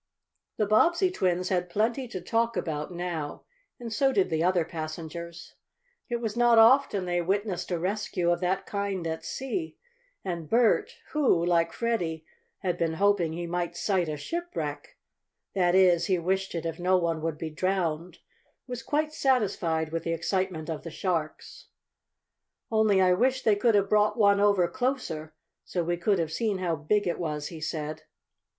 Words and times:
The 0.57 0.65
Bobbsey 0.65 1.11
twins 1.11 1.49
had 1.49 1.69
plenty 1.69 2.07
to 2.07 2.19
talk 2.21 2.57
about 2.57 2.91
now, 2.91 3.43
and 3.79 3.93
so 3.93 4.11
did 4.11 4.31
the 4.31 4.43
other 4.43 4.65
passengers. 4.65 5.53
It 6.09 6.15
was 6.15 6.35
not 6.35 6.57
often 6.57 7.05
they 7.05 7.21
witnessed 7.21 7.69
a 7.69 7.77
rescue 7.77 8.31
of 8.31 8.39
that 8.39 8.65
kind 8.65 9.05
at 9.05 9.23
sea, 9.23 9.77
and 10.25 10.49
Bert, 10.49 10.95
who, 11.11 11.45
like 11.45 11.71
Freddie, 11.71 12.25
had 12.63 12.79
been 12.79 12.93
hoping 12.93 13.33
he 13.33 13.45
might 13.45 13.77
sight 13.77 14.09
a 14.09 14.17
shipwreck 14.17 14.97
that 15.53 15.75
is, 15.75 16.07
he 16.07 16.17
wished 16.17 16.55
it 16.55 16.65
if 16.65 16.79
no 16.79 16.97
one 16.97 17.21
would 17.21 17.37
be 17.37 17.51
drowned 17.51 18.17
was 18.65 18.81
quite 18.81 19.13
satisfied 19.13 19.91
with 19.91 20.01
the 20.03 20.13
excitement 20.13 20.67
of 20.67 20.81
the 20.81 20.89
sharks. 20.89 21.67
"Only 22.71 22.99
I 23.03 23.13
wish 23.13 23.43
they 23.43 23.55
could 23.55 23.75
have 23.75 23.87
brought 23.89 24.17
one 24.17 24.39
over 24.39 24.67
closer, 24.67 25.35
so 25.63 25.83
we 25.83 25.95
could 25.95 26.17
have 26.17 26.31
seen 26.33 26.57
how 26.57 26.75
big 26.75 27.05
it 27.07 27.19
was," 27.19 27.49
he 27.49 27.61
said. 27.61 28.01